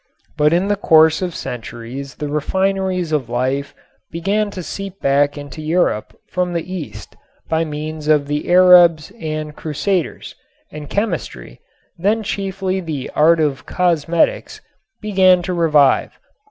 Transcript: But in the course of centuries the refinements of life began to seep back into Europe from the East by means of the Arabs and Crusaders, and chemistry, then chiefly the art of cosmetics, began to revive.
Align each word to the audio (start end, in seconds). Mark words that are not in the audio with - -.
But 0.35 0.51
in 0.51 0.67
the 0.67 0.75
course 0.75 1.21
of 1.21 1.35
centuries 1.35 2.15
the 2.15 2.27
refinements 2.27 3.11
of 3.11 3.29
life 3.29 3.75
began 4.09 4.49
to 4.49 4.63
seep 4.63 4.99
back 4.99 5.37
into 5.37 5.61
Europe 5.61 6.19
from 6.27 6.53
the 6.53 6.73
East 6.73 7.15
by 7.47 7.63
means 7.65 8.07
of 8.07 8.25
the 8.25 8.51
Arabs 8.51 9.11
and 9.19 9.55
Crusaders, 9.55 10.33
and 10.71 10.89
chemistry, 10.89 11.61
then 11.99 12.23
chiefly 12.23 12.79
the 12.79 13.11
art 13.13 13.39
of 13.39 13.67
cosmetics, 13.67 14.59
began 15.01 15.43
to 15.43 15.53
revive. 15.53 16.17